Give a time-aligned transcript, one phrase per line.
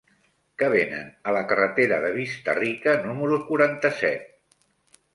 [0.61, 4.29] Què venen a la carretera de Vista-rica número quaranta-set?